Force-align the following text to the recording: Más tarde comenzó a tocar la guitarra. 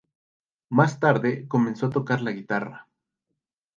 Más 0.71 0.99
tarde 0.99 1.47
comenzó 1.47 1.85
a 1.85 1.89
tocar 1.91 2.21
la 2.23 2.31
guitarra. 2.31 2.87